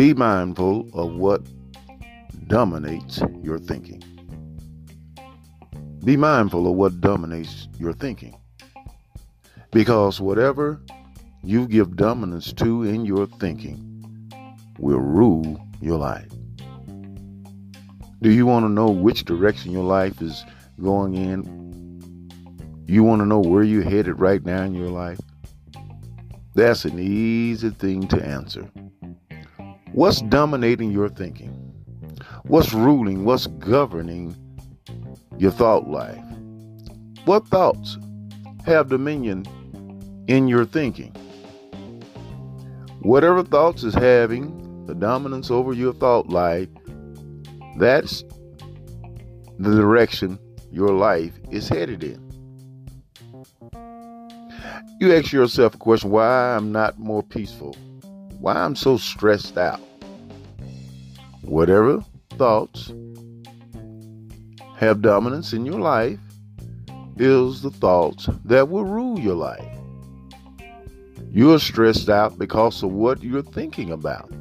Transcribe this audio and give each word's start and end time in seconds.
Be 0.00 0.14
mindful 0.14 0.88
of 0.94 1.12
what 1.16 1.42
dominates 2.46 3.20
your 3.42 3.58
thinking. 3.58 4.02
Be 6.02 6.16
mindful 6.16 6.66
of 6.66 6.74
what 6.74 7.02
dominates 7.02 7.68
your 7.78 7.92
thinking. 7.92 8.34
Because 9.72 10.18
whatever 10.18 10.80
you 11.44 11.68
give 11.68 11.96
dominance 11.96 12.50
to 12.54 12.82
in 12.82 13.04
your 13.04 13.26
thinking 13.26 14.32
will 14.78 15.00
rule 15.00 15.60
your 15.82 15.98
life. 15.98 16.32
Do 18.22 18.30
you 18.30 18.46
want 18.46 18.64
to 18.64 18.70
know 18.70 18.88
which 18.88 19.26
direction 19.26 19.70
your 19.70 19.84
life 19.84 20.22
is 20.22 20.46
going 20.82 21.14
in? 21.14 22.30
You 22.86 23.02
want 23.02 23.20
to 23.20 23.26
know 23.26 23.40
where 23.40 23.64
you're 23.64 23.84
headed 23.84 24.18
right 24.18 24.42
now 24.42 24.62
in 24.62 24.74
your 24.74 24.88
life? 24.88 25.20
That's 26.54 26.86
an 26.86 26.98
easy 26.98 27.68
thing 27.68 28.08
to 28.08 28.24
answer. 28.24 28.66
What's 29.92 30.22
dominating 30.22 30.92
your 30.92 31.08
thinking? 31.08 31.50
What's 32.44 32.72
ruling? 32.72 33.24
What's 33.24 33.48
governing 33.48 34.36
your 35.36 35.50
thought 35.50 35.88
life? 35.88 36.22
What 37.24 37.48
thoughts 37.48 37.98
have 38.64 38.88
dominion 38.88 39.44
in 40.28 40.46
your 40.46 40.64
thinking? 40.64 41.12
Whatever 43.00 43.42
thoughts 43.42 43.82
is 43.82 43.94
having 43.94 44.86
the 44.86 44.94
dominance 44.94 45.50
over 45.50 45.72
your 45.72 45.92
thought 45.92 46.28
life, 46.28 46.68
that's 47.76 48.22
the 49.58 49.74
direction 49.74 50.38
your 50.70 50.90
life 50.90 51.32
is 51.50 51.68
headed 51.68 52.04
in. 52.04 52.30
You 55.00 55.14
ask 55.14 55.32
yourself 55.32 55.74
a 55.74 55.78
question 55.78 56.10
why 56.10 56.54
I'm 56.54 56.70
not 56.70 56.98
more 56.98 57.22
peaceful, 57.22 57.74
why 58.40 58.54
I'm 58.54 58.74
so 58.74 58.96
stressed 58.96 59.58
out. 59.58 59.80
Whatever 61.42 62.04
thoughts 62.30 62.92
have 64.76 65.02
dominance 65.02 65.52
in 65.52 65.66
your 65.66 65.78
life 65.78 66.18
is 67.18 67.60
the 67.60 67.70
thoughts 67.70 68.28
that 68.46 68.70
will 68.70 68.86
rule 68.86 69.18
your 69.18 69.34
life. 69.34 69.66
You're 71.30 71.58
stressed 71.58 72.08
out 72.08 72.38
because 72.38 72.82
of 72.82 72.92
what 72.92 73.22
you're 73.22 73.42
thinking 73.42 73.90
about. 73.90 74.32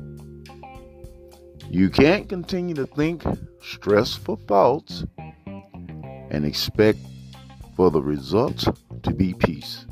You 1.70 1.90
can't 1.90 2.30
continue 2.30 2.74
to 2.76 2.88
think 2.88 3.24
stressful 3.62 4.38
thoughts 4.48 5.04
and 6.32 6.46
expect 6.46 7.00
for 7.76 7.92
the 7.92 8.02
results 8.02 8.68
to 9.04 9.12
be 9.14 9.34
peace. 9.34 9.86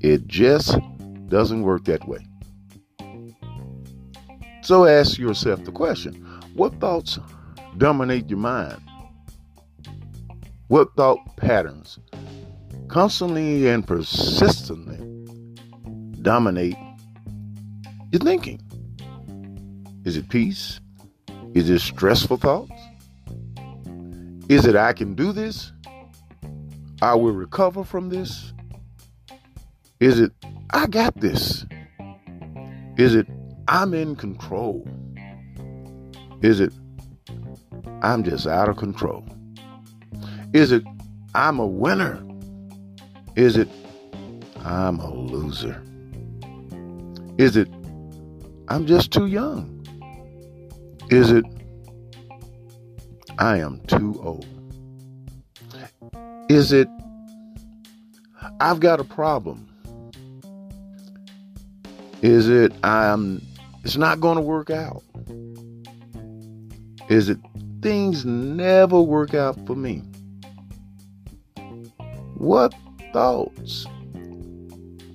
It 0.00 0.26
just 0.26 0.78
doesn't 1.28 1.62
work 1.62 1.84
that 1.84 2.06
way. 2.06 2.24
So 4.62 4.84
ask 4.84 5.18
yourself 5.18 5.64
the 5.64 5.72
question 5.72 6.14
what 6.54 6.80
thoughts 6.80 7.18
dominate 7.78 8.28
your 8.28 8.38
mind? 8.38 8.80
What 10.68 10.94
thought 10.96 11.18
patterns 11.36 11.98
constantly 12.88 13.68
and 13.68 13.86
persistently 13.86 14.98
dominate 16.22 16.76
your 18.10 18.20
thinking? 18.20 18.60
Is 20.04 20.16
it 20.16 20.28
peace? 20.28 20.80
Is 21.54 21.70
it 21.70 21.80
stressful 21.80 22.38
thoughts? 22.38 22.72
Is 24.48 24.66
it 24.66 24.76
I 24.76 24.92
can 24.92 25.14
do 25.14 25.32
this? 25.32 25.72
I 27.02 27.14
will 27.14 27.32
recover 27.32 27.84
from 27.84 28.08
this? 28.08 28.52
Is 30.00 30.20
it 30.20 30.32
I 30.70 30.86
got 30.86 31.20
this? 31.20 31.64
Is 32.96 33.14
it 33.14 33.26
I'm 33.68 33.94
in 33.94 34.16
control? 34.16 34.86
Is 36.42 36.60
it 36.60 36.72
I'm 38.02 38.24
just 38.24 38.46
out 38.46 38.68
of 38.68 38.76
control? 38.76 39.24
Is 40.52 40.72
it 40.72 40.82
I'm 41.34 41.58
a 41.58 41.66
winner? 41.66 42.22
Is 43.36 43.56
it 43.56 43.68
I'm 44.64 44.98
a 44.98 45.12
loser? 45.12 45.82
Is 47.38 47.56
it 47.56 47.68
I'm 48.68 48.86
just 48.86 49.12
too 49.12 49.26
young? 49.26 49.72
Is 51.10 51.30
it 51.30 51.44
I 53.38 53.58
am 53.58 53.80
too 53.86 54.18
old? 54.22 54.46
Is 56.48 56.72
it 56.72 56.88
I've 58.60 58.80
got 58.80 59.00
a 59.00 59.04
problem? 59.04 59.68
Is 62.22 62.48
it 62.48 62.72
I'm 62.82 63.42
it's 63.84 63.96
not 63.96 64.20
going 64.20 64.36
to 64.36 64.42
work 64.42 64.70
out? 64.70 65.02
Is 67.08 67.28
it 67.28 67.38
things 67.82 68.24
never 68.24 69.00
work 69.00 69.34
out 69.34 69.64
for 69.66 69.76
me? 69.76 70.02
What 72.36 72.74
thoughts? 73.12 73.86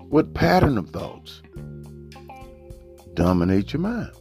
What 0.09 0.34
pattern 0.34 0.78
of 0.78 0.90
thoughts 0.90 1.41
dominate 3.13 3.73
your 3.73 3.81
mind? 3.81 4.11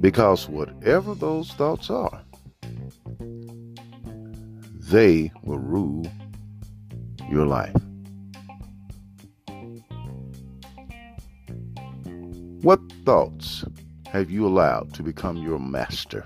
Because 0.00 0.48
whatever 0.48 1.14
those 1.14 1.50
thoughts 1.52 1.90
are, 1.90 2.22
they 4.78 5.32
will 5.42 5.58
rule 5.58 6.06
your 7.30 7.46
life. 7.46 7.76
What 12.62 12.80
thoughts 13.06 13.64
have 14.08 14.30
you 14.30 14.46
allowed 14.46 14.92
to 14.94 15.02
become 15.02 15.38
your 15.38 15.58
master? 15.58 16.24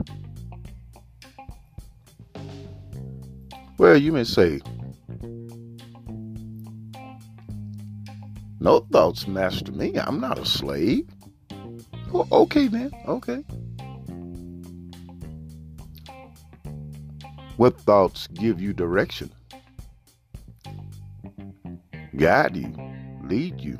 Well, 3.78 3.96
you 3.96 4.10
may 4.10 4.24
say, 4.24 4.60
No 8.58 8.80
thoughts 8.90 9.28
master 9.28 9.70
me. 9.70 9.94
I'm 9.96 10.20
not 10.20 10.38
a 10.38 10.44
slave. 10.44 11.06
Well, 12.10 12.26
okay, 12.32 12.66
then. 12.66 12.90
Okay. 13.06 13.44
What 17.56 17.80
thoughts 17.82 18.26
give 18.26 18.60
you 18.60 18.72
direction? 18.72 19.30
Guide 22.16 22.56
you, 22.56 22.74
lead 23.22 23.60
you. 23.60 23.78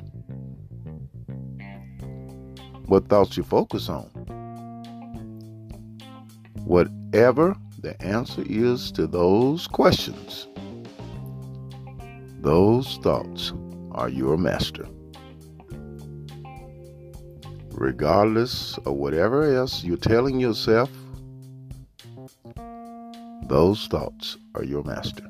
What 2.87 3.07
thoughts 3.09 3.35
you 3.35 3.43
focus 3.43 3.89
on? 3.89 4.05
Whatever 6.65 7.55
the 7.79 7.99
answer 8.01 8.43
is 8.45 8.91
to 8.91 9.07
those 9.07 9.67
questions, 9.67 10.47
those 12.41 12.97
thoughts 12.97 13.53
are 13.91 14.09
your 14.09 14.37
master. 14.37 14.87
Regardless 17.71 18.77
of 18.79 18.93
whatever 18.93 19.55
else 19.55 19.83
you're 19.83 19.97
telling 19.97 20.39
yourself 20.39 20.89
those 23.47 23.87
thoughts 23.87 24.37
are 24.55 24.63
your 24.63 24.83
master. 24.83 25.27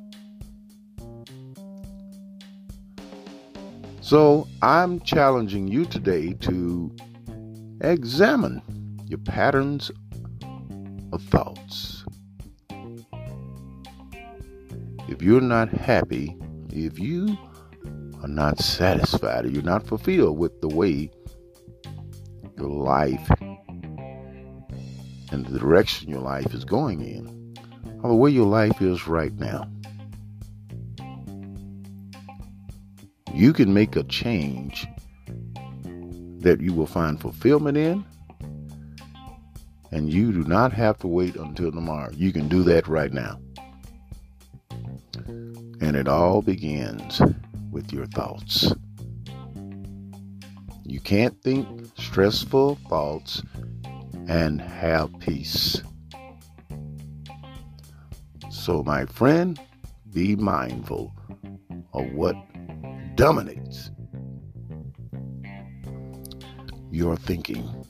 So 4.01 4.47
I'm 4.61 4.99
challenging 5.01 5.67
you 5.67 5.85
today 5.85 6.33
to 6.41 6.95
examine 7.81 8.61
your 9.07 9.19
patterns 9.19 9.91
of 11.11 11.21
thoughts. 11.23 12.05
If 15.07 15.21
you're 15.21 15.41
not 15.41 15.69
happy, 15.69 16.35
if 16.69 16.99
you 16.99 17.37
are 18.21 18.27
not 18.27 18.59
satisfied, 18.59 19.49
you're 19.51 19.63
not 19.63 19.85
fulfilled 19.85 20.37
with 20.37 20.59
the 20.61 20.67
way 20.67 21.11
your 22.57 22.69
life 22.69 23.29
and 25.31 25.45
the 25.45 25.59
direction 25.59 26.09
your 26.09 26.21
life 26.21 26.53
is 26.53 26.65
going 26.65 27.01
in, 27.01 27.55
or 28.01 28.09
the 28.09 28.15
way 28.15 28.31
your 28.31 28.47
life 28.47 28.81
is 28.81 29.07
right 29.07 29.33
now. 29.37 29.69
You 33.33 33.53
can 33.53 33.73
make 33.73 33.95
a 33.95 34.03
change 34.03 34.87
that 36.45 36.61
you 36.61 36.71
will 36.71 36.85
find 36.85 37.19
fulfillment 37.19 37.75
in, 37.75 38.05
and 39.91 40.13
you 40.13 40.31
do 40.31 40.43
not 40.43 40.71
have 40.71 40.95
to 40.99 41.07
wait 41.07 41.35
until 41.35 41.71
tomorrow. 41.71 42.11
You 42.13 42.31
can 42.31 42.47
do 42.47 42.61
that 42.61 42.87
right 42.87 43.11
now. 43.11 43.39
And 45.81 45.95
it 45.95 46.07
all 46.07 46.43
begins 46.43 47.19
with 47.71 47.91
your 47.91 48.05
thoughts. 48.05 48.71
You 50.83 50.99
can't 50.99 51.41
think 51.41 51.67
stressful 51.97 52.75
thoughts 52.89 53.41
and 54.27 54.61
have 54.61 55.19
peace. 55.19 55.81
So, 58.51 58.83
my 58.83 59.07
friend, 59.07 59.59
be 60.13 60.35
mindful 60.35 61.11
of 61.91 62.05
what 62.13 62.35
dominates 63.15 63.89
your 66.95 67.17
thinking. 67.17 67.85